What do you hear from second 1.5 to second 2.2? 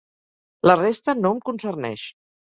concerneix.